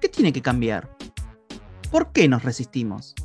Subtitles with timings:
[0.00, 0.96] ¿Qué tiene que cambiar?
[1.90, 3.16] ¿Por qué nos resistimos?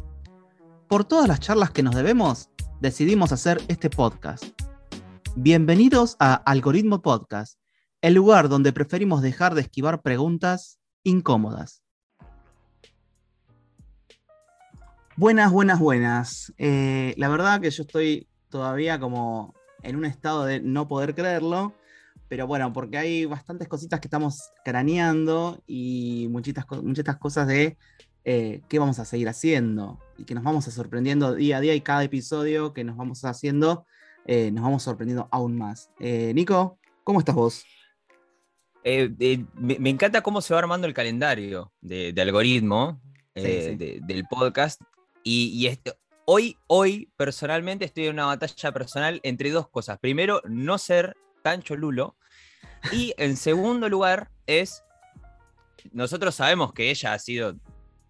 [0.87, 2.49] Por todas las charlas que nos debemos,
[2.81, 4.43] decidimos hacer este podcast.
[5.35, 7.59] Bienvenidos a Algoritmo Podcast,
[8.01, 11.83] el lugar donde preferimos dejar de esquivar preguntas incómodas.
[15.15, 16.53] Buenas, buenas, buenas.
[16.57, 21.75] Eh, la verdad que yo estoy todavía como en un estado de no poder creerlo,
[22.33, 27.77] pero bueno, porque hay bastantes cositas que estamos craneando y muchitas, muchas cosas de
[28.25, 31.75] eh, qué vamos a seguir haciendo y que nos vamos a sorprendiendo día a día
[31.75, 33.85] y cada episodio que nos vamos haciendo
[34.25, 35.91] eh, nos vamos sorprendiendo aún más.
[35.99, 37.65] Eh, Nico, ¿cómo estás vos?
[38.83, 42.99] Me, encanta cómo se va armando el calendario de, algoritmo
[43.35, 44.81] del podcast.
[45.23, 45.69] Y,
[46.25, 49.99] hoy, hoy, personalmente, estoy en una batalla personal entre dos cosas.
[49.99, 52.15] Primero, no ser tan cholulo.
[52.91, 54.83] Y en segundo lugar, es.
[55.91, 57.55] Nosotros sabemos que ella ha sido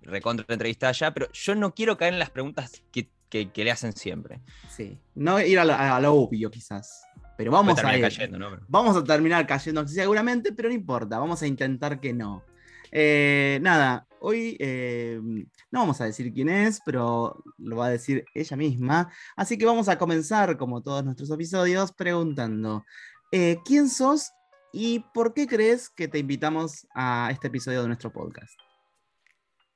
[0.01, 4.41] recontra entrevista ya, pero yo no quiero caer en las preguntas que, le hacen siempre.
[4.69, 7.03] Sí, no ir a lo, obvio quizás.
[7.35, 7.91] Pero vamos a,
[8.67, 12.43] vamos a terminar cayendo seguramente, pero no importa, vamos a intentar que no.
[12.91, 15.19] Eh, nada, hoy eh,
[15.71, 19.11] no vamos a decir quién es, pero lo va a decir ella misma.
[19.35, 22.85] Así que vamos a comenzar, como todos nuestros episodios, preguntando,
[23.35, 24.31] eh, ¿quién sos
[24.71, 28.53] y por qué crees que te invitamos a este episodio de nuestro podcast?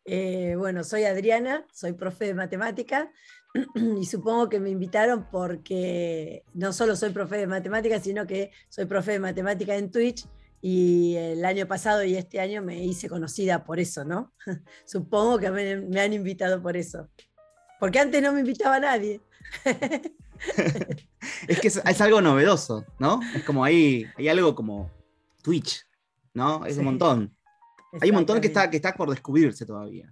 [0.05, 3.11] Eh, bueno, soy Adriana, soy profe de matemática
[3.99, 8.85] y supongo que me invitaron porque no solo soy profe de matemática, sino que soy
[8.85, 10.27] profe de matemática en Twitch
[10.61, 14.33] y el año pasado y este año me hice conocida por eso, ¿no?
[14.85, 17.09] supongo que me, han invitado por eso.
[17.79, 19.19] Porque antes no me invitaba nadie.
[21.47, 23.19] es que es, algo novedoso, ¿no?
[23.35, 24.91] Es como ahí, hay algo como
[25.41, 25.85] Twitch,
[26.33, 26.65] ¿no?
[26.65, 27.35] Es un montón.
[28.01, 30.11] Hay un montón que está, que está por descubrirse todavía.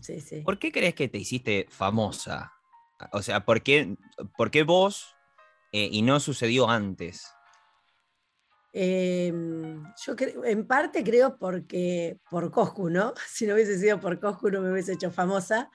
[0.00, 0.42] Sí, sí.
[0.42, 2.52] ¿Por qué crees que te hiciste famosa?
[3.12, 3.96] O sea, ¿por qué,
[4.36, 5.14] por qué vos
[5.72, 7.26] eh, y no sucedió antes?
[8.78, 13.14] Em, yo en parte creo porque por Coscu, ¿no?
[13.26, 15.70] Si no hubiese sido por Coscu no me hubiese hecho famosa.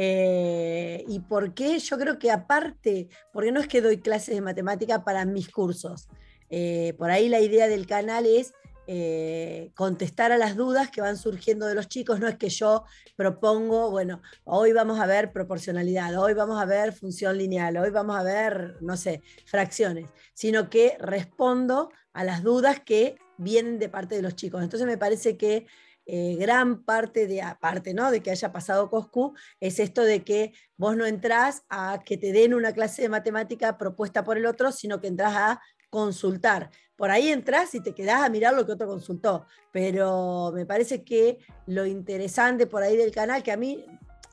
[0.00, 1.76] Eh, ¿Y por qué?
[1.80, 6.08] Yo creo que aparte, porque no es que doy clases de matemática para mis cursos.
[6.50, 8.52] Eh, por ahí la idea del canal es
[8.86, 12.20] eh, contestar a las dudas que van surgiendo de los chicos.
[12.20, 12.84] No es que yo
[13.16, 18.16] propongo, bueno, hoy vamos a ver proporcionalidad, hoy vamos a ver función lineal, hoy vamos
[18.16, 24.14] a ver, no sé, fracciones, sino que respondo a las dudas que vienen de parte
[24.14, 24.62] de los chicos.
[24.62, 25.66] Entonces me parece que
[26.10, 28.10] eh, gran parte de, aparte ¿no?
[28.10, 32.32] de que haya pasado Coscu, es esto de que vos no entrás a que te
[32.32, 35.60] den una clase de matemática propuesta por el otro, sino que entras a
[35.90, 36.70] consultar.
[36.96, 41.04] Por ahí entras y te quedás a mirar lo que otro consultó, pero me parece
[41.04, 43.84] que lo interesante por ahí del canal, que a mí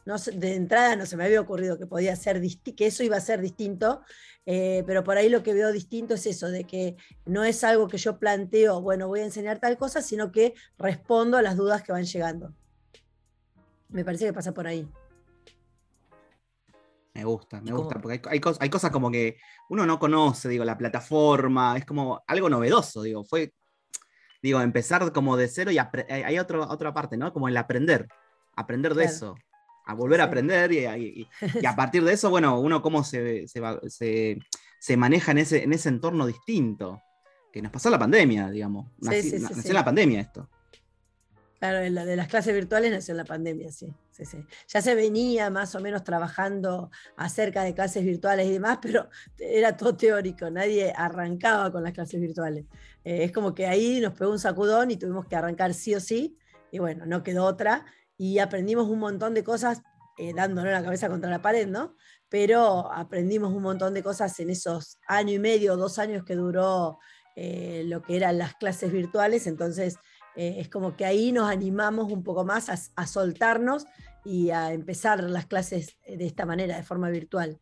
[0.06, 2.42] no, de entrada no se me había ocurrido que, podía ser
[2.76, 4.02] que eso iba a ser distinto,
[4.46, 6.96] eh, pero por ahí lo que veo distinto es eso, de que
[7.26, 11.38] no es algo que yo planteo, bueno, voy a enseñar tal cosa, sino que respondo
[11.38, 12.54] a las dudas que van llegando.
[13.90, 14.88] Me parece que pasa por ahí.
[17.16, 19.38] Me gusta, me gusta, porque hay, hay, cosas como que
[19.70, 23.54] uno no conoce, digo, la plataforma, es como algo novedoso, digo, fue,
[24.44, 27.32] digo, empezar como de cero y hay otro, otra parte, ¿no?
[27.32, 28.10] Como el aprender,
[28.56, 29.36] aprender de eso,
[29.85, 30.85] a volver a aprender y,
[31.66, 36.25] a partir de eso, bueno, uno cómo se, se, maneja en ese, en ese entorno
[36.25, 37.01] distinto,
[37.51, 40.50] que nos pasó la pandemia, digamos, nació en la pandemia esto.
[41.59, 44.37] Claro, de las clases virtuales nació en la pandemia, sí, sí, sí.
[44.67, 49.09] Ya se venía más o menos trabajando acerca de clases virtuales y demás, pero
[49.40, 52.66] era todo teórico, nadie arrancaba con las clases virtuales.
[53.05, 55.99] Eh, es como que ahí nos pegó un sacudón y tuvimos que arrancar sí o
[56.02, 56.38] sí,
[56.72, 57.85] y bueno, no quedó otra,
[58.17, 59.82] y aprendimos un montón de cosas
[60.17, 61.96] eh, dándonos la cabeza contra la pared, ¿no?
[62.29, 67.00] Pero aprendimos un montón de cosas en esos año y medio, dos años que duró
[67.35, 69.97] eh, lo que eran las clases virtuales, entonces
[70.38, 73.85] eh, es como que ahí nos animamos un poco más a, soltarnos
[74.23, 77.59] y a empezar las clases de esta manera, de forma virtual.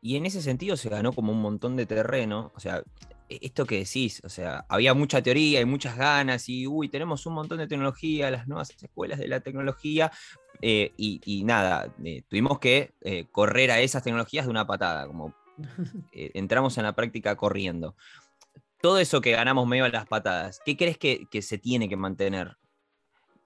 [0.00, 2.82] Y en ese sentido se ganó como un montón de terreno, o sea,
[3.30, 7.34] esto que decís, o sea, había mucha teoría y muchas ganas y, uy, tenemos un
[7.34, 10.10] montón de tecnología, las nuevas escuelas de la tecnología,
[10.62, 15.34] eh, y, nada, eh, tuvimos que eh, correr a esas tecnologías de una patada, como
[16.12, 17.94] entramos en la práctica corriendo.
[18.80, 21.96] Todo eso que ganamos medio a las patadas, ¿qué crees que, que se tiene que
[21.96, 22.56] mantener?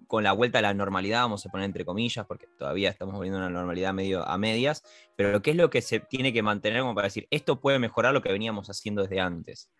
[0.06, 3.38] Con la vuelta a la normalidad, vamos a poner entre comillas, porque todavía estamos volviendo
[3.38, 4.82] a una normalidad medio a medias,
[5.16, 8.12] pero ¿qué es lo que se tiene que mantener como para decir, esto puede mejorar
[8.12, 9.70] lo que veníamos haciendo desde antes?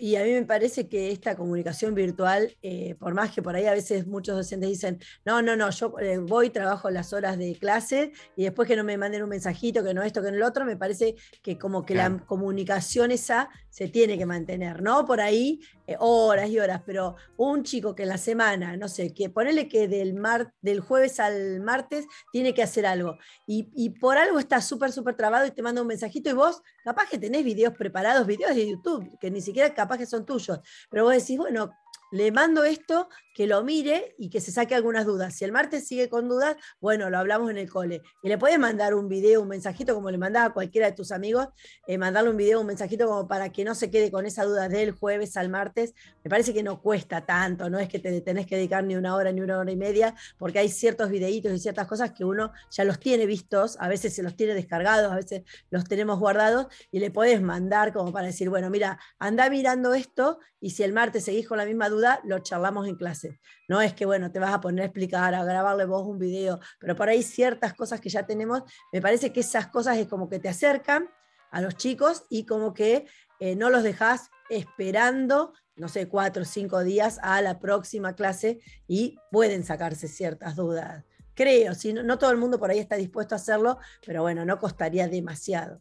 [0.00, 3.66] Y a mí me parece que esta comunicación virtual, eh, por más que por ahí
[3.66, 7.54] a veces muchos docentes dicen, no, no, no, yo eh, voy, trabajo las horas de
[7.58, 10.46] clase y después que no me manden un mensajito, que no esto, que no lo
[10.46, 15.04] otro, me parece que como que la comunicación esa se tiene que mantener, ¿no?
[15.04, 19.12] Por ahí eh, horas y horas, pero un chico que en la semana, no sé,
[19.12, 23.90] que ponele que del, mar, del jueves al martes tiene que hacer algo y, y
[23.90, 27.18] por algo está súper, súper trabado y te manda un mensajito y vos capaz que
[27.18, 30.60] tenés videos preparados, videos de YouTube, que ni siquiera capaz que son tuyos,
[30.90, 31.70] pero vos decís, bueno,
[32.12, 33.08] le mando esto,
[33.40, 35.34] que lo mire y que se saque algunas dudas.
[35.34, 38.02] Si el martes sigue con dudas, bueno, lo hablamos en el cole.
[38.22, 41.10] Y le puedes mandar un video, un mensajito, como le mandaba a cualquiera de tus
[41.10, 41.48] amigos,
[41.86, 44.68] eh, mandarle un video, un mensajito como para que no se quede con esa duda
[44.68, 45.94] del jueves al martes.
[46.22, 49.16] Me parece que no cuesta tanto, no es que te tenés que dedicar ni una
[49.16, 52.52] hora ni una hora y media, porque hay ciertos videitos y ciertas cosas que uno
[52.70, 56.66] ya los tiene vistos, a veces se los tiene descargados, a veces los tenemos guardados
[56.92, 60.92] y le puedes mandar como para decir, bueno, mira, anda mirando esto y si el
[60.92, 63.29] martes seguís con la misma duda, lo charlamos en clase.
[63.68, 66.60] No es que, bueno, te vas a poner a explicar, a grabarle vos un video,
[66.78, 68.62] pero por ahí ciertas cosas que ya tenemos,
[68.92, 71.08] me parece que esas cosas es como que te acercan
[71.50, 73.06] a los chicos y como que
[73.40, 78.60] eh, no los dejas esperando, no sé, cuatro o cinco días a la próxima clase
[78.86, 81.04] y pueden sacarse ciertas dudas.
[81.34, 84.58] Creo, si no todo el mundo por ahí está dispuesto a hacerlo, pero bueno, no
[84.58, 85.80] costaría demasiado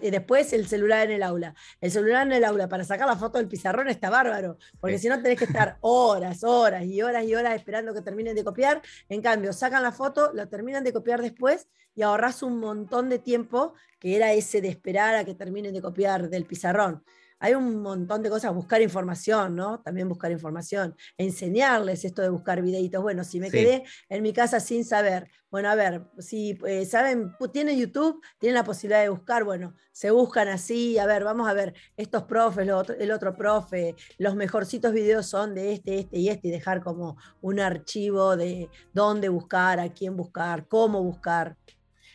[0.00, 1.54] y después el celular en el aula.
[1.80, 5.08] El celular en el aula para sacar la foto del pizarrón está bárbaro, porque si
[5.08, 8.82] no tenés que estar horas, horas y horas y horas esperando que terminen de copiar.
[9.08, 13.18] En cambio, sacan la foto, la terminan de copiar después y ahorras un montón de
[13.18, 17.02] tiempo que era ese de esperar a que terminen de copiar del pizarrón
[17.44, 19.78] hay un montón de cosas, buscar información, ¿no?
[19.80, 23.02] También buscar información, enseñarles esto de buscar videitos.
[23.02, 27.32] Bueno, si me quedé en mi casa sin saber, bueno, a ver, si eh, saben,
[27.52, 31.52] tienen YouTube, tienen la posibilidad de buscar, bueno, se buscan así, a ver, vamos a
[31.52, 32.66] ver, estos profes,
[32.98, 37.18] el otro profe, los mejorcitos videos son de este, este y este, y dejar como
[37.42, 41.58] un archivo de dónde buscar, a quién buscar, cómo buscar.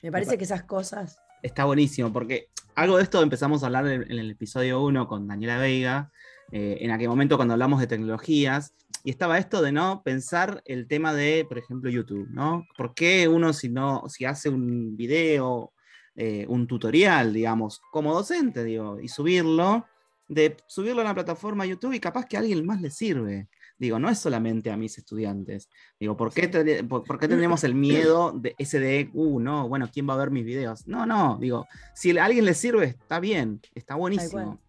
[0.01, 1.19] Me parece que esas cosas.
[1.43, 2.48] Está buenísimo, porque
[2.79, 6.11] algo de esto empezamos a hablar en, el episodio 1 con Daniela Veiga,
[6.51, 8.73] eh, en aquel momento cuando hablamos de tecnologías,
[9.03, 12.65] y estaba esto de no pensar el tema de, por ejemplo, YouTube, ¿no?
[12.77, 15.73] ¿Por qué uno si no, si hace un video,
[16.15, 19.85] eh, un tutorial, digamos, como docente, digo, y subirlo,
[20.29, 23.49] de subirlo a una plataforma YouTube y capaz que a alguien más le sirve?
[23.79, 25.69] Digo, no es solamente a mis estudiantes.
[25.97, 26.49] Digo, ¿por qué,
[26.83, 30.31] por, qué tenemos el miedo de ese de, uh, no, bueno, ¿quién va a ver
[30.31, 30.85] mis videos?
[30.85, 31.65] No, no, digo,
[31.95, 34.59] si a alguien le sirve, está bien, está buenísimo.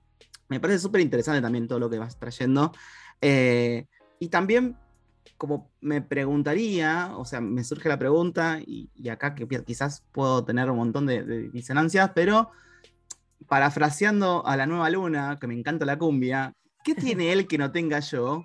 [0.49, 2.73] Me parece súper interesante también todo lo que vas trayendo.
[3.21, 3.87] Eh,
[4.21, 4.77] y también,
[5.37, 10.71] como me preguntaría, o sea, me surge la pregunta, y, acá que quizás puedo tener
[10.71, 12.51] un montón de, de disonancias, pero
[13.49, 16.55] parafraseando a la nueva luna, que me encanta la cumbia,
[16.85, 18.45] ¿qué tiene él que no tenga yo?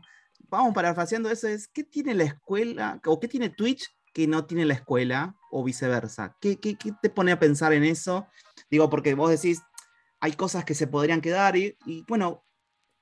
[0.50, 4.66] Vamos parafraseando eso, es ¿qué tiene la escuela o qué tiene Twitch que no tiene
[4.66, 6.36] la escuela o viceversa?
[6.40, 8.28] ¿Qué, qué, te pone a pensar en eso?
[8.70, 9.62] Digo, porque vos decís,
[10.20, 11.76] hay cosas que se podrían quedar y,
[12.08, 12.46] bueno,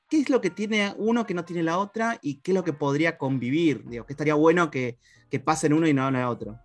[0.10, 2.64] ¿qué es lo que tiene uno que no tiene la otra y qué es lo
[2.64, 3.84] que podría convivir?
[3.88, 4.98] Digo, que estaría bueno que,
[5.30, 6.60] que pasen uno y no en el otro.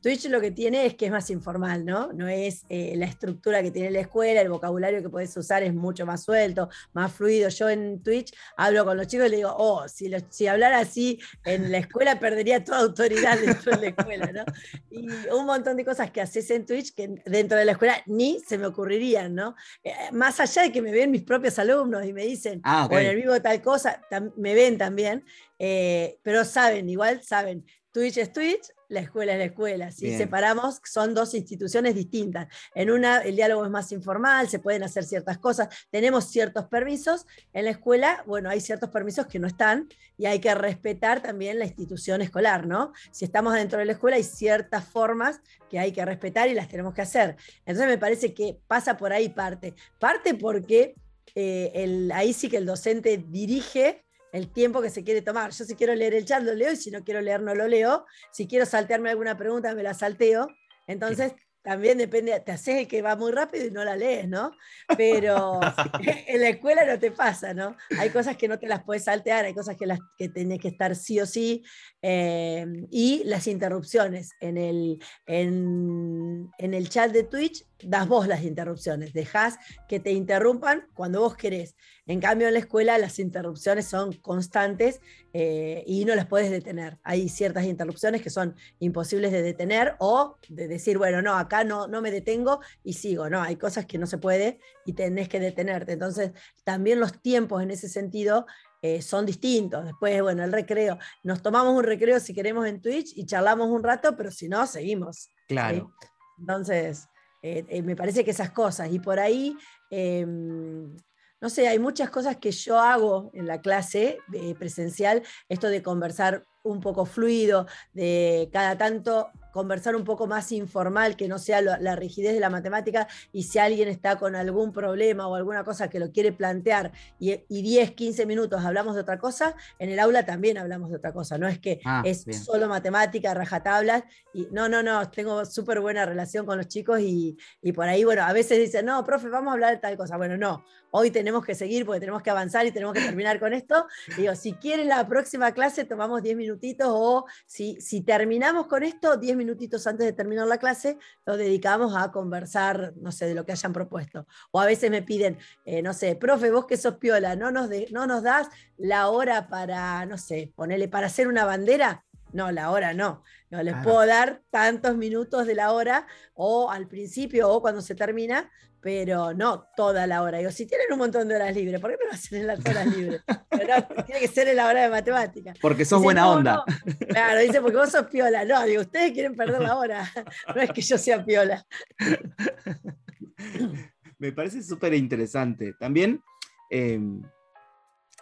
[0.00, 2.12] Twitch lo que tiene es que es más informal, ¿no?
[2.12, 5.74] No es eh, la estructura que tiene la escuela, el vocabulario que puedes usar es
[5.74, 7.48] mucho más suelto, más fluido.
[7.48, 11.18] Yo en Twitch hablo con los chicos y le digo, oh, si, si hablara así
[11.44, 14.44] en la escuela perdería toda autoridad dentro de la escuela, ¿no?
[14.90, 18.40] Y un montón de cosas que haces en Twitch que dentro de la escuela ni
[18.40, 19.56] se me ocurrirían, ¿no?
[19.82, 22.98] Eh, más allá de que me ven mis propios alumnos y me dicen, ah, o
[22.98, 24.00] en el vivo tal cosa,
[24.36, 25.24] me ven también,
[25.58, 29.90] eh, pero saben, igual saben, Twitch es Twitch, la escuela es la escuela.
[29.90, 32.48] Si separamos, son dos instituciones distintas.
[32.74, 37.26] En una el diálogo es más informal, se pueden hacer ciertas cosas, tenemos ciertos permisos.
[37.52, 41.58] En la escuela, bueno, hay ciertos permisos que no están y hay que respetar también
[41.58, 42.92] la institución escolar, ¿no?
[43.10, 45.40] Si estamos dentro de la escuela hay ciertas formas
[45.70, 47.36] que hay que respetar y las tenemos que hacer.
[47.66, 49.74] Entonces me parece que pasa por ahí parte.
[49.98, 50.94] Parte porque
[51.34, 55.50] eh, ahí sí que el docente dirige el tiempo que se quiere tomar.
[55.52, 57.66] Yo si quiero leer el chat lo leo y si no quiero leer no lo
[57.68, 58.04] leo.
[58.32, 60.48] Si quiero saltearme alguna pregunta me la salteo.
[60.86, 64.52] Entonces también depende, te haces el que va muy rápido y no la lees, ¿no?
[64.96, 65.60] Pero
[66.26, 67.76] en la escuela no te pasa, ¿no?
[67.98, 70.68] Hay cosas que no te las puedes saltear, hay cosas que, las, que tenés que
[70.68, 71.64] estar sí o sí,
[72.02, 74.30] eh, y las interrupciones.
[74.40, 79.56] En el, en, en el chat de Twitch das vos las interrupciones, dejás
[79.88, 81.76] que te interrumpan cuando vos querés.
[82.06, 85.00] En cambio, en la escuela las interrupciones son constantes
[85.32, 86.98] eh, y no las puedes detener.
[87.02, 91.86] Hay ciertas interrupciones que son imposibles de detener o de decir, bueno, no, acá no,
[91.88, 93.28] no me detengo y sigo.
[93.28, 95.92] No, hay cosas que no se puede y tenés que detenerte.
[95.92, 96.32] Entonces,
[96.64, 98.46] también los tiempos en ese sentido
[98.82, 99.84] eh, son distintos.
[99.84, 100.98] Después, bueno, el recreo.
[101.22, 104.66] Nos tomamos un recreo si queremos en Twitch y charlamos un rato, pero si no,
[104.66, 105.30] seguimos.
[105.46, 105.92] Claro.
[106.38, 107.08] Entonces,
[107.42, 108.92] eh, me parece que esas cosas.
[108.92, 109.56] Y por ahí
[109.90, 110.94] em,
[111.40, 115.82] no sé, hay muchas cosas que yo hago en la clase eh, presencial, esto de
[115.82, 121.60] conversar un poco fluido, de cada tanto conversar un poco más informal, que no sea
[121.60, 125.88] la rigidez de la matemática, y si alguien está con algún problema o alguna cosa
[125.88, 130.24] que lo quiere plantear y, 10, 15 minutos hablamos de otra cosa, en el aula
[130.24, 134.68] también hablamos de otra cosa, no es que ah, es solo matemática, rajatablas, y no,
[134.68, 138.32] no, no, tengo súper buena relación con los chicos y, y por ahí, bueno, a
[138.32, 141.54] veces dicen, no, profe, vamos a hablar de tal cosa, bueno, no, hoy tenemos que
[141.54, 143.86] seguir porque tenemos que avanzar y tenemos que terminar con esto,
[144.16, 149.16] digo, si quieren la próxima clase tomamos 10 minutitos o si, si terminamos con esto,
[149.16, 153.46] 10 minutitos antes de terminar la clase, lo dedicamos a conversar, no sé, de lo
[153.46, 154.26] que hayan propuesto.
[154.50, 157.70] O a veces me piden, eh, no sé, profe, vos que sos piola, ¿no nos,
[157.90, 162.04] no nos das la hora para, no sé, ponerle para hacer una bandera?
[162.32, 163.22] No, la hora no.
[163.50, 167.94] No les puedo dar tantos minutos de la hora o al principio o cuando se
[167.94, 170.38] termina, pero no toda la hora.
[170.38, 172.60] Digo, si tienen un montón de horas libres, ¿por qué me lo hacen en las
[172.60, 173.22] horas libres?
[174.06, 175.54] tiene que ser en la hora de matemática.
[175.60, 176.64] Porque sos buena onda.
[177.08, 178.44] Claro, dice, porque vos sos piola.
[178.44, 180.10] No, digo, ustedes quieren perder la hora.
[180.54, 181.64] No es que yo sea piola.
[184.18, 185.74] Me parece súper interesante.
[185.78, 186.22] También,
[186.70, 187.22] em,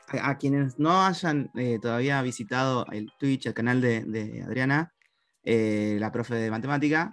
[0.09, 4.93] a, quienes no hayan eh, todavía visitado el Twitch, el canal de, Adriana,
[5.43, 7.11] eh, la profe de matemática,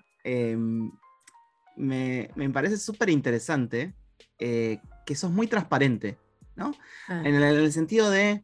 [1.77, 3.93] em, me, parece súper interesante
[4.39, 6.17] eh, que sos muy transparente,
[6.55, 6.71] ¿no?
[7.07, 7.21] Ah.
[7.25, 8.43] En, el, sentido de,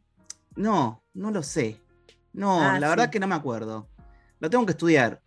[0.56, 1.80] no, no lo sé.
[2.32, 3.88] No, ah, la verdad que no me acuerdo.
[4.38, 5.22] Lo tengo que estudiar.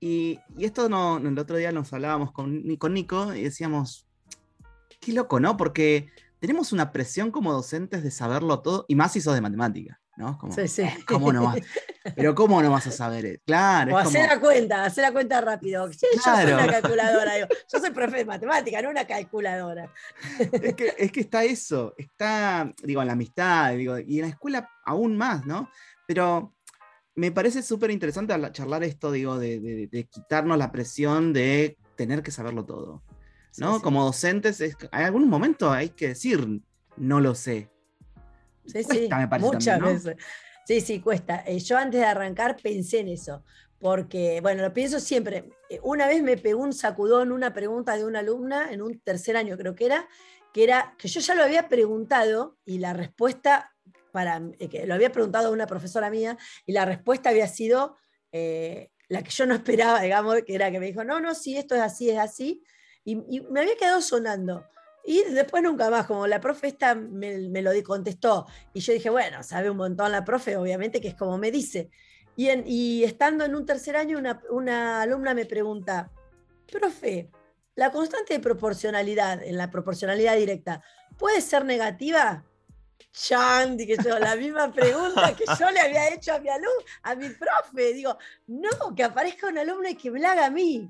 [0.00, 4.06] Y, esto no, el otro día nos hablábamos con, con Nico y decíamos,
[5.00, 5.56] qué loco, ¿no?
[5.56, 9.97] Porque tenemos una presión como docentes de saberlo todo, y más si sos de matemática.
[10.18, 10.36] ¿No?
[10.52, 10.82] sí, sí.
[11.06, 11.58] ¿cómo no vas?
[12.16, 13.40] Pero ¿cómo no vas a saber?
[13.46, 13.94] Claro.
[13.94, 15.88] O hacer la cuenta, hacer la cuenta rápido.
[15.88, 19.92] Yo soy una calculadora, yo soy profe de matemática, no una calculadora.
[20.38, 24.28] Es que, es que está eso, está, digo, en la amistad, digo, y en la
[24.28, 25.70] escuela aún más, ¿no?
[26.06, 26.54] Pero
[27.14, 32.64] me parece súper interesante charlar esto, digo, de, quitarnos la presión de tener que saberlo
[32.64, 33.02] todo.
[33.58, 33.80] ¿no?
[33.82, 36.62] Como docentes, en algún momento hay que decir,
[36.96, 37.70] no lo sé.
[38.72, 39.08] Sí, sí,
[39.40, 40.16] muchas veces.
[40.68, 41.42] Sí, sí, cuesta.
[41.46, 43.42] Eh, yo antes de arrancar pensé en eso,
[43.78, 45.48] porque, bueno, lo pienso siempre.
[45.70, 49.38] Eh, una vez me pegó un sacudón una pregunta de una alumna, en un tercer
[49.38, 50.06] año creo que era,
[50.52, 53.74] que era que yo ya lo había preguntado y la respuesta,
[54.12, 57.96] para, eh, que lo había preguntado a una profesora mía, y la respuesta había sido
[58.30, 61.74] la que yo no esperaba, digamos, que era que me dijo, no, no, sí, esto
[61.76, 62.62] es así, es así.
[63.04, 64.66] y me había quedado sonando.
[65.08, 68.44] Y después nunca más, como la profe esta me, lo contestó.
[68.74, 71.88] Y yo dije, bueno, sabe un montón la profe, obviamente, que es como me dice.
[72.36, 76.10] Y, y estando en un tercer año, una, alumna me pregunta,
[76.70, 77.30] profe,
[77.74, 80.82] ¿la constante de proporcionalidad en la proporcionalidad directa
[81.16, 82.44] puede ser negativa?
[83.10, 87.30] Chan, yo, la misma pregunta que yo le había hecho a mi alumno, a mi
[87.30, 87.94] profe.
[87.94, 90.86] Digo, no, que aparezca un alumno y que me la haga a mí.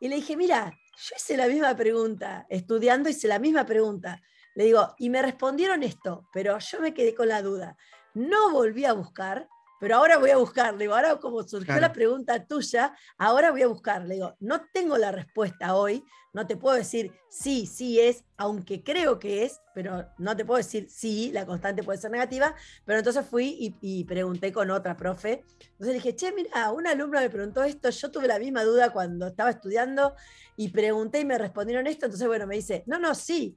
[0.00, 4.20] Y le dije, mira, yo hice la misma pregunta, estudiando hice la misma pregunta.
[4.54, 7.76] Le digo, y me respondieron esto, pero yo me quedé con la duda.
[8.14, 9.48] No volví a buscar,
[9.80, 10.74] pero ahora voy a buscar.
[10.74, 14.04] Le digo, ahora como surgió la pregunta tuya, ahora voy a buscar.
[14.06, 18.82] Le digo, no tengo la respuesta hoy, no te puedo decir sí, sí es, aunque
[18.82, 22.54] creo que es, pero no te puedo decir sí, la constante puede ser negativa.
[22.84, 25.44] Pero entonces fui y, pregunté con otra profe.
[25.60, 28.92] Entonces le dije, che, mira, una alumna me preguntó esto, yo tuve la misma duda
[28.92, 30.14] cuando estaba estudiando
[30.56, 32.06] y pregunté y me respondieron esto.
[32.06, 33.56] Entonces, bueno, me dice, no, no, sí.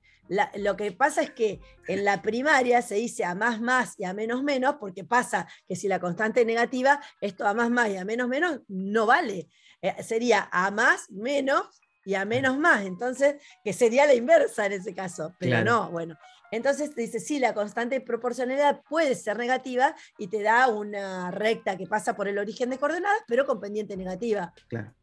[0.56, 4.14] Lo que pasa es que en la primaria se dice a más más y a
[4.14, 7.98] menos menos, porque pasa que si la constante es negativa, esto a más más y
[7.98, 9.50] a menos menos no vale.
[9.82, 12.86] Eh, sería a más menos y a menos más.
[12.86, 16.18] Entonces, que sería la inversa en ese caso, pero no, bueno.
[16.52, 21.78] Entonces te dice, sí, la constante proporcionalidad puede ser negativa y te da una recta
[21.78, 24.54] que pasa por el origen de coordenadas, pero con pendiente negativa.
[24.68, 24.94] Claro.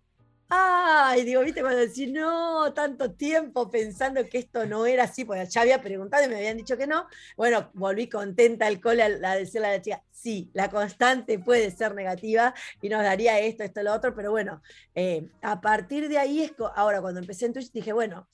[0.49, 5.47] Ay, digo, viste, cuando decís, no, tanto tiempo pensando que esto no era así, porque
[5.47, 7.07] ya había preguntado y me habían dicho que no.
[7.37, 11.95] Bueno, volví contenta al cole a, decirle a la chica, sí, la constante puede ser
[11.95, 14.62] negativa y nos daría esto, esto, lo otro, pero bueno,
[14.95, 18.28] eh, a partir de ahí, es, ahora cuando empecé en Twitch dije, bueno,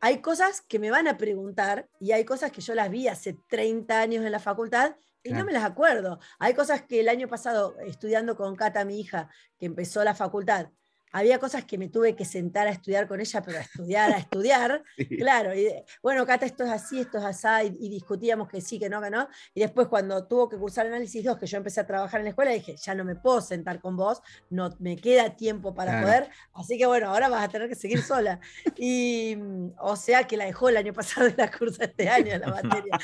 [0.00, 3.36] hay cosas que me van a preguntar y hay cosas que yo las vi hace
[3.48, 6.18] 30 años en la facultad y no me las acuerdo.
[6.38, 10.70] Hay cosas que el año pasado, estudiando con Cata, mi hija, que empezó la facultad,
[11.12, 14.18] había cosas que me tuve que sentar a estudiar con ella, pero a estudiar, a
[14.18, 14.82] estudiar,
[15.18, 15.54] claro.
[15.54, 15.68] Y,
[16.02, 19.10] bueno, Cata, esto es así, esto es así, y, discutíamos que sí, que no, que
[19.10, 19.28] no.
[19.54, 22.30] Y después cuando tuvo que cursar análisis 2, que yo empecé a trabajar en la
[22.30, 26.28] escuela, dije, ya no me puedo sentar con vos, no me queda tiempo para poder,
[26.54, 28.40] así que bueno, ahora vas a tener que seguir sola.
[28.76, 29.36] Y,
[29.78, 32.98] o sea que la dejó el año pasado y la cursa este año, la materia.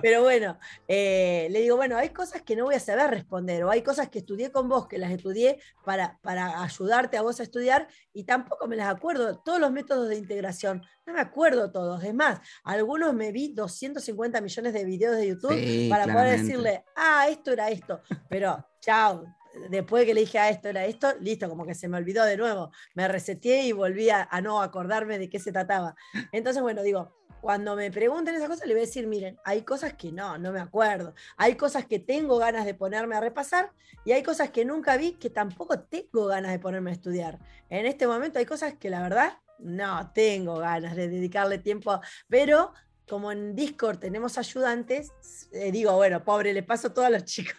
[0.00, 0.58] Pero bueno,
[0.88, 4.08] eh, le digo, bueno, hay cosas que no voy a saber responder, o hay cosas
[4.08, 8.24] que estudié con vos, que las estudié para, para ayudarte a vos a estudiar, y
[8.24, 9.38] tampoco me las acuerdo.
[9.38, 12.02] Todos los métodos de integración, no me acuerdo todos.
[12.04, 17.26] Es más, algunos me vi 250 millones de videos de YouTube para poder decirle, ah,
[17.28, 18.00] esto era esto.
[18.28, 19.24] Pero, chao,
[19.68, 22.24] después que le dije, a ah, esto era esto, listo, como que se me olvidó
[22.24, 22.70] de nuevo.
[22.94, 25.94] Me reseteé y volví a, no acordarme de qué se trataba.
[26.32, 29.94] Entonces, bueno, digo, cuando me pregunten esas cosas, le voy a decir, miren, hay cosas
[29.94, 31.14] que no, no me acuerdo.
[31.36, 33.72] Hay cosas que tengo ganas de ponerme a repasar
[34.04, 37.38] y hay cosas que nunca vi que tampoco tengo ganas de ponerme a estudiar.
[37.68, 42.72] En este momento hay cosas que la verdad no tengo ganas de dedicarle tiempo, pero
[43.08, 45.12] como en Discord tenemos ayudantes,
[45.52, 47.56] le digo, bueno, pobre, le paso a todos los chicos.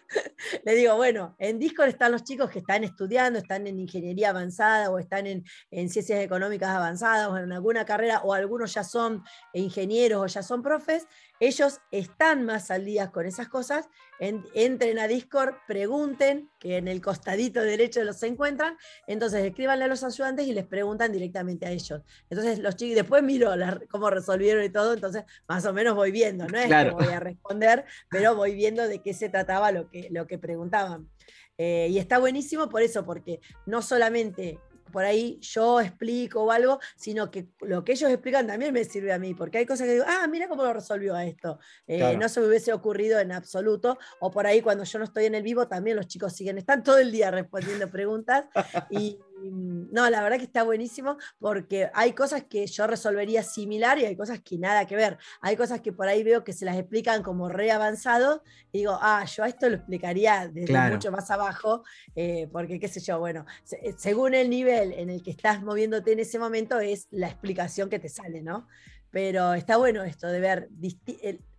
[0.64, 4.90] le digo, bueno, en Discord están los chicos que están estudiando, están en ingeniería avanzada
[4.90, 9.24] o están en, en ciencias económicas avanzadas o en alguna carrera, o algunos ya son
[9.54, 11.08] ingenieros o ya son profes,
[11.40, 17.02] ellos están más al día con esas cosas, entren a Discord, pregunten, que en el
[17.02, 22.02] costadito derecho los encuentran, entonces escríbanle a los ayudantes y les preguntan directamente a ellos.
[22.30, 23.52] Entonces los chicos, después miro
[23.90, 27.20] cómo resolvieron y todo, entonces más o menos voy viendo, no es que voy a
[27.20, 31.10] responder, pero voy viendo de qué se trataba lo que, lo que preguntaban.
[31.58, 34.60] Eh, y está buenísimo por eso, porque no solamente
[34.94, 39.12] por ahí yo explico o algo, sino que lo que ellos explican también me sirve
[39.12, 41.60] a mí, porque hay cosas que digo, ah, mira cómo lo resolvió a esto.
[41.88, 45.26] Eh, no se me hubiese ocurrido en absoluto, o por ahí cuando yo no estoy
[45.26, 48.46] en el vivo, también los chicos siguen, están todo el día respondiendo preguntas
[48.92, 49.18] y
[49.52, 54.16] no, la verdad que está buenísimo porque hay cosas que yo resolvería similar y hay
[54.16, 55.18] cosas que nada que ver.
[55.42, 58.98] Hay cosas que por ahí veo que se las explican como re avanzado y digo,
[59.02, 61.84] ah, yo esto lo explicaría desde mucho más abajo,
[62.16, 66.14] eh, porque qué sé yo, bueno, eh, según el nivel en el que estás moviéndote
[66.14, 68.68] en ese momento es la explicación que te sale, ¿no?
[69.12, 70.70] Pero está bueno esto de ver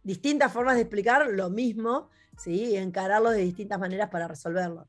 [0.03, 2.71] distintas formas de explicar lo mismo, ¿sí?
[2.73, 4.89] Y encararlo de distintas maneras para resolverlo.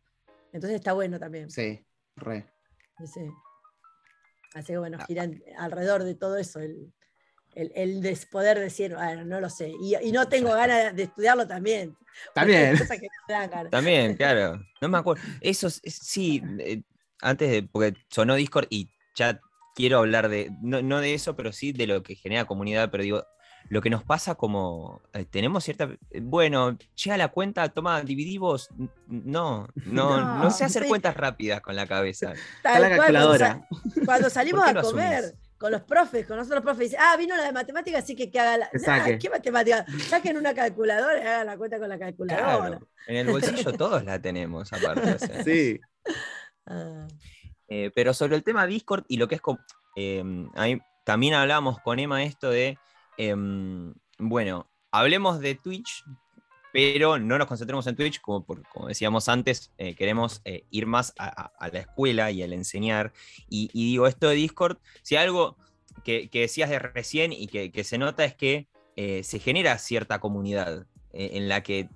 [0.52, 1.52] Entonces está bueno también.
[1.52, 2.55] Sí, re.
[3.04, 3.30] Sí.
[4.54, 5.06] Así que bueno, ah.
[5.06, 6.94] giran alrededor de todo eso, el,
[7.56, 9.74] el, poder decir, bueno, no lo sé.
[9.82, 11.96] Y, no tengo ganas de estudiarlo también.
[12.34, 12.78] También.
[13.70, 14.62] También, claro.
[14.82, 15.22] No me acuerdo.
[15.42, 16.84] Eso sí, eh,
[17.22, 19.40] antes de, porque sonó Discord y ya
[19.76, 23.04] quiero hablar de, no, no, de eso, pero sí de lo que genera comunidad, pero
[23.04, 23.26] digo,
[23.70, 28.70] lo que nos pasa como eh, tenemos cierta eh, bueno llega la cuenta toma dividimos
[29.08, 33.68] no no no, sé hacer cuentas rápidas con la cabeza la calculadora
[34.06, 37.44] cuando, salimos a comer con los profes, con nosotros los profes, dicen, ah, vino la
[37.44, 38.70] de matemáticas, así que que haga la.
[39.18, 39.86] ¿Qué matemática?
[40.10, 42.80] Saquen una calculadora y hagan la cuenta con la calculadora.
[43.08, 45.44] En el bolsillo todos la tenemos, aparte.
[45.46, 45.80] Sí.
[46.66, 47.08] Ah.
[47.68, 49.42] Eh, pero sobre el tema Discord y lo que es.
[50.56, 52.78] ahí también hablamos con Emma esto de
[53.18, 56.04] Em, bueno, hablemos de Twitch,
[56.76, 58.46] pero no nos concentremos en Twitch, como,
[58.88, 63.14] decíamos antes, eh, queremos eh, ir más a, la escuela y al enseñar.
[63.50, 65.56] Y, digo, esto de Discord, si algo
[66.04, 70.86] que, decías de recién y que, se nota es que eh, se genera cierta comunidad
[71.14, 71.88] en la que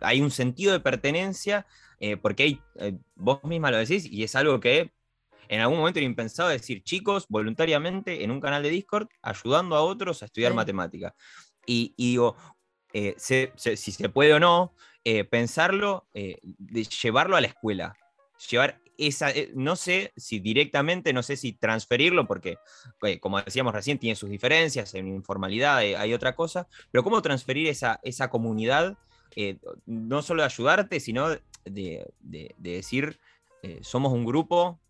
[0.00, 1.64] hay un sentido de pertenencia,
[2.20, 2.58] porque
[3.14, 4.90] vos misma lo decís, y es algo que
[5.48, 9.82] en algún momento era impensado decir, chicos, voluntariamente en un canal de Discord, ayudando a
[9.82, 11.14] otros a estudiar matemática.
[11.66, 12.36] Y, digo,
[12.92, 14.74] eh, si se puede o no,
[15.04, 17.96] eh, pensarlo, eh, de llevarlo a la escuela.
[18.50, 22.58] Llevar esa, no sé si directamente, no sé si transferirlo, porque,
[23.20, 28.00] como decíamos recién, tiene sus diferencias, hay informalidad, hay otra cosa, pero cómo transferir esa,
[28.02, 28.98] esa comunidad,
[29.86, 31.30] no solo de ayudarte, sino
[31.64, 33.18] de, de decir,
[33.80, 34.80] somos un grupo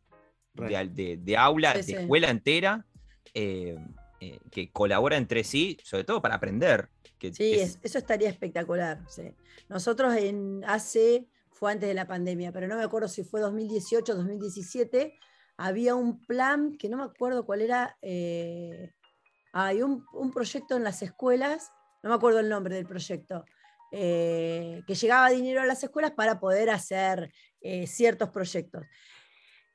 [0.55, 2.87] de, aula, de escuela entera,
[3.35, 3.77] eh,
[4.21, 6.89] eh, que colabora entre sí, sobre todo para aprender.
[7.19, 9.01] Que, sí, eso estaría espectacular.
[9.69, 14.13] Nosotros en hace, fue antes de la pandemia, pero no me acuerdo si fue 2018
[14.13, 15.19] o 2017,
[15.57, 17.97] había un plan que no me acuerdo cuál era.
[18.03, 18.91] Eh,
[19.53, 23.45] hay un, proyecto en las escuelas, no me acuerdo el nombre del proyecto,
[23.91, 28.85] eh, que llegaba dinero a las escuelas para poder hacer eh, ciertos proyectos.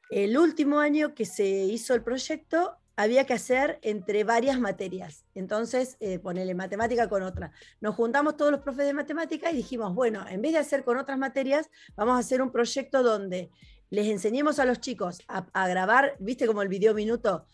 [0.10, 5.24] El último año que se hizo el proyecto había que hacer entre varias materias.
[5.36, 7.52] Entonces, eh, ponerle matemática con otra.
[7.80, 10.98] Nos juntamos todos los profes de matemática y dijimos, bueno, en vez de hacer con
[10.98, 13.52] otras materias, vamos a hacer un proyecto donde
[13.90, 17.46] les enseñemos a los chicos a, grabar, viste como el video minuto,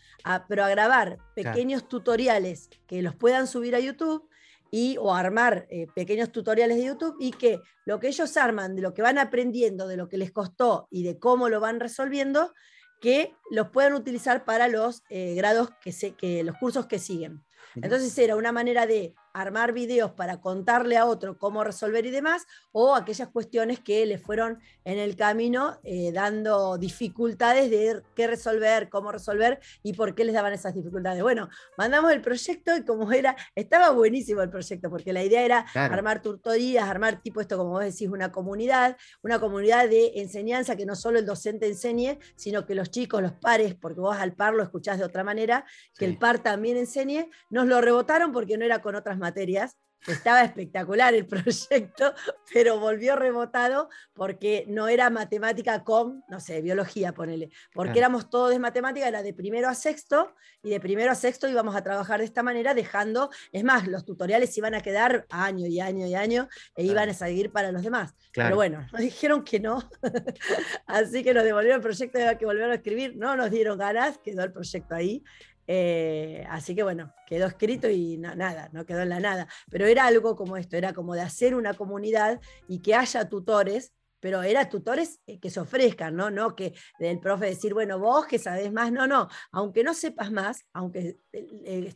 [0.48, 4.28] pero a grabar pequeños tutoriales que los puedan subir a YouTube
[4.70, 8.82] y, o armar eh, pequeños tutoriales de YouTube y que lo que ellos arman, de
[8.82, 12.52] lo que van aprendiendo, de lo que les costó y de cómo lo van resolviendo,
[13.00, 17.44] que los puedan utilizar para los eh, grados que, se, que los cursos que siguen.
[17.76, 22.46] Entonces era una manera de armar videos para contarle a otro cómo resolver y demás,
[22.72, 28.88] o aquellas cuestiones que le fueron en el camino eh, dando dificultades de qué resolver,
[28.88, 31.22] cómo resolver y por qué les daban esas dificultades.
[31.22, 35.66] Bueno, mandamos el proyecto y como era, estaba buenísimo el proyecto, porque la idea era
[35.74, 40.86] armar tutorías, armar tipo esto, como vos decís, una comunidad, una comunidad de enseñanza que
[40.86, 44.54] no solo el docente enseñe, sino que los chicos, los pares, porque vos al par
[44.54, 45.64] lo escuchás de otra manera,
[45.98, 49.76] que el par también enseñe, nos lo rebotaron porque no era con otras materias.
[50.06, 52.12] Estaba espectacular el proyecto,
[52.52, 58.50] pero volvió rebotado porque no era matemática con, no sé, biología, ponele, porque éramos todos
[58.50, 62.20] de matemática, era de primero a sexto, y de primero a sexto íbamos a trabajar
[62.20, 66.14] de esta manera, dejando, es más, los tutoriales iban a quedar año y año y
[66.14, 68.14] año, e iban a seguir para los demás.
[68.34, 69.88] Pero bueno, nos dijeron que no,
[70.86, 74.18] así que nos devolvieron el proyecto, había que volver a escribir, no nos dieron ganas,
[74.18, 75.24] quedó el proyecto ahí.
[75.66, 79.48] Eh, así que bueno, quedó escrito y nada, no quedó en la nada.
[79.70, 83.92] Pero era algo como esto, era como de hacer una comunidad y que haya tutores,
[84.20, 86.30] pero era tutores eh, que se ofrezcan, ¿no?
[86.30, 90.32] No que el profe decir, bueno, vos que sabés más, no, no, aunque no sepas
[90.32, 91.94] más, aunque eh,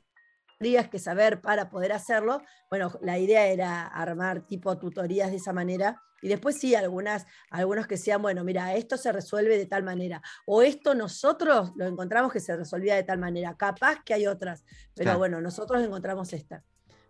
[0.59, 5.53] tendrías que saber para poder hacerlo, bueno, la idea era armar tipo tutorías de esa
[5.53, 9.85] manera y después sí, algunas, algunos que sean, bueno, mira, esto se resuelve de tal
[9.85, 14.27] manera, o esto nosotros lo encontramos que se resolvía de tal manera, capaz que hay
[14.27, 16.64] otras, pero bueno, nosotros encontramos esta.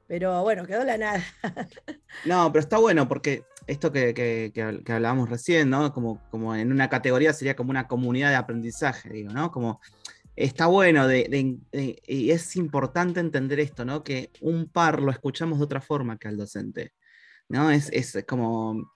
[0.06, 1.22] Pero bueno, quedó la nada.
[2.24, 5.92] no, pero está bueno porque esto que, que, hablábamos recién, ¿no?
[5.92, 9.52] Como, como en una categoría sería como una comunidad de aprendizaje, digo, ¿no?
[9.52, 9.82] Como
[10.44, 11.58] está bueno de,
[12.06, 14.04] y es importante entender esto, ¿no?
[14.04, 16.92] Que un par lo escuchamos de otra forma que al docente.
[17.48, 17.70] ¿no?
[17.70, 18.92] Es, es como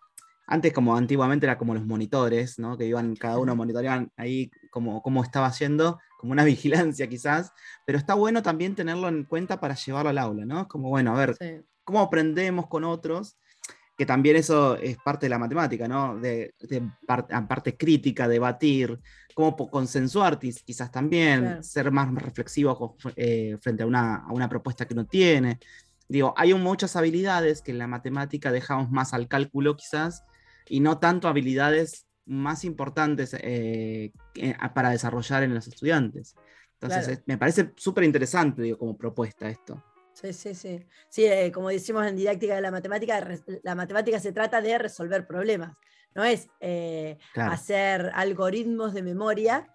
[0.47, 2.77] antes, como antiguamente, era como los monitores, ¿no?
[2.77, 7.53] Que iban, cada uno monitoreaban ahí como cómo estaba haciendo, como una vigilancia quizás,
[7.87, 10.69] pero está bueno también tenerlo en cuenta para llevarlo al aula, ¿no?
[10.69, 13.37] Como, bueno, a ver, ¿cómo aprendemos con otros?
[14.03, 16.19] Que también eso es parte de la matemática, ¿no?
[16.19, 16.53] De,
[17.07, 18.99] parte crítica, debatir,
[19.33, 24.95] cómo consensuar quizás también, ser más reflexivo eh, frente a una, a una propuesta que
[24.95, 25.61] uno tiene.
[26.09, 30.25] Digo, hay muchas habilidades que en la matemática dejamos más al cálculo quizás,
[30.69, 34.11] y no tanto habilidades más importantes eh,
[34.75, 36.35] para desarrollar en los estudiantes.
[36.81, 39.81] Entonces, me parece súper interesante, digo, como propuesta esto.
[40.23, 40.87] Sí, sí, sí.
[41.09, 43.29] Sí, eh, como decimos en didáctica de la matemática,
[43.63, 45.77] la matemática se trata de resolver problemas,
[46.15, 49.69] no es eh, hacer algoritmos de memoria,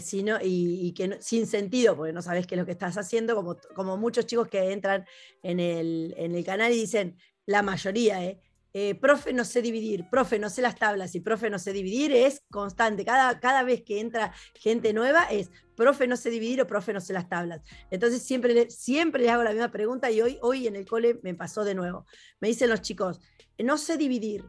[0.00, 3.56] sino, y, que sin sentido, porque no sabes qué es lo que estás haciendo, como,
[3.74, 5.04] como muchos chicos que entran
[5.42, 8.40] en el, en el canal y dicen, la mayoría, ¿eh?
[8.72, 12.12] Eh, profe no sé dividir, profe no sé las tablas y profe no sé dividir
[12.12, 13.04] es constante.
[13.04, 17.00] Cada, cada vez que entra gente nueva es profe no sé dividir o profe no
[17.00, 17.62] sé las tablas.
[17.90, 21.34] Entonces siempre, siempre les hago la misma pregunta y hoy, hoy en el cole me
[21.34, 22.06] pasó de nuevo.
[22.38, 23.18] Me dicen los chicos,
[23.58, 24.44] no sé dividir.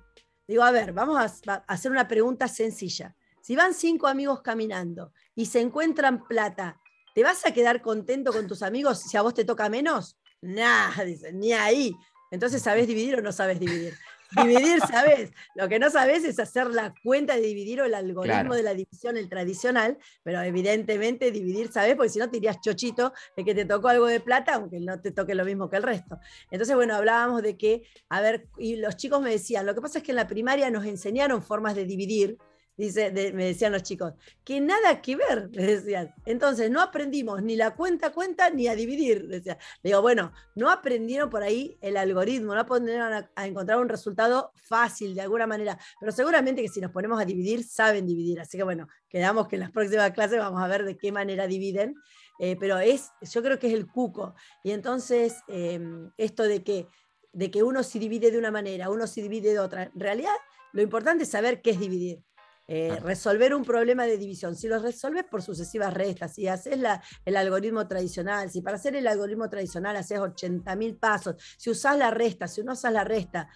[0.47, 3.15] Digo, a ver, vamos a, hacer una pregunta sencilla.
[3.41, 6.79] Si van cinco amigos caminando y se encuentran plata,
[7.15, 10.19] ¿te vas a quedar contento con tus amigos si a vos te toca menos?
[10.41, 11.95] Nada, dicen, ni ahí.
[12.31, 13.93] Entonces, ¿sabes dividir o no sabes dividir?
[14.37, 15.31] Dividir, ¿sabes?
[15.55, 18.73] Lo que no sabes es hacer la cuenta de dividir o el algoritmo de la
[18.73, 21.95] división, el tradicional, pero evidentemente dividir, ¿sabes?
[21.95, 25.01] Porque si no te irías chochito de que te tocó algo de plata, aunque no
[25.01, 26.19] te toque lo mismo que el resto.
[26.49, 29.99] Entonces, bueno, hablábamos de que, a ver, y los chicos me decían, lo que pasa
[29.99, 32.37] es que en la primaria nos enseñaron formas de dividir,
[32.85, 34.13] dice, me decían los chicos,
[34.43, 36.13] que nada que ver, me decían.
[36.25, 39.57] Entonces, no aprendimos ni la cuenta cuenta ni a dividir, decía.
[39.83, 44.51] Le digo, bueno, no aprendieron por ahí el algoritmo, no aprendieron a, encontrar un resultado
[44.63, 48.39] fácil de alguna manera, pero seguramente que si nos ponemos a dividir, saben dividir.
[48.39, 51.47] Así que bueno, quedamos que en las próximas clases vamos a ver de qué manera
[51.47, 51.95] dividen.
[52.39, 54.33] Eh, pero es, yo creo que es el cuco.
[54.63, 56.87] Y entonces, em, esto de que,
[57.33, 60.33] de que uno se divide de una manera, uno se divide de otra, en realidad
[60.73, 62.23] lo importante es saber qué es dividir
[62.67, 67.03] Eh, resolver un problema de división, si lo resolves por sucesivas restas, si haces la,
[67.25, 72.11] el algoritmo tradicional, si para hacer el algoritmo tradicional haces 80.000 pasos, si usas la
[72.11, 73.49] resta, si no usas la resta,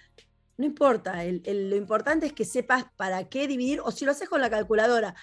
[0.57, 4.41] no importa, lo importante es que sepas para qué dividir o si lo haces con
[4.41, 5.15] la calculadora.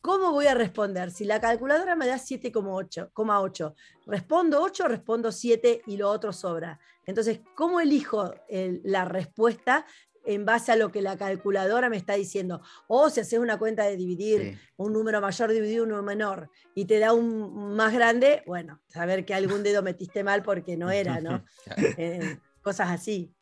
[0.00, 1.10] ¿Cómo voy a responder?
[1.10, 3.74] Si la calculadora me da 7,8,
[4.06, 6.80] ¿respondo 8 o respondo 7 y lo otro sobra?
[7.04, 9.84] Entonces, ¿cómo elijo la respuesta
[10.24, 12.62] en base a lo que la calculadora me está diciendo?
[12.88, 16.84] O si haces una cuenta de dividir un número mayor dividido un número menor y
[16.84, 21.20] te da un más grande, bueno, saber que algún dedo metiste mal porque no era,
[21.20, 21.44] ¿no?
[21.96, 23.34] Eh, cosas así.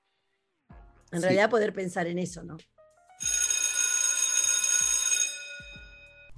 [1.12, 2.56] En realidad poder pensar en eso, ¿no?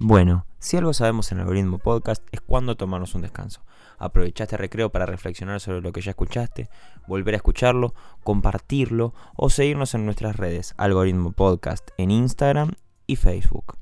[0.03, 3.63] Bueno, si algo sabemos en el algoritmo podcast es cuándo tomarnos un descanso.
[4.01, 6.69] Aprovechaste recreo para reflexionar sobre lo que ya escuchaste,
[7.07, 12.71] volver a escucharlo, compartirlo o seguirnos en nuestras redes, algoritmo podcast en Instagram
[13.05, 13.80] y Facebook.